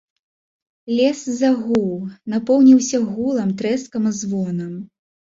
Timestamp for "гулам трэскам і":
3.09-4.15